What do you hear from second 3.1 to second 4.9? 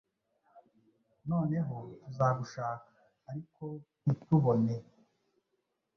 ariko ntitubone.